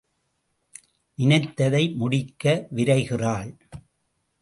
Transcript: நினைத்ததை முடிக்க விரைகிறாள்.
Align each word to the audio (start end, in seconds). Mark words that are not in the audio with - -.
நினைத்ததை 1.17 1.95
முடிக்க 1.95 2.67
விரைகிறாள். 2.75 3.51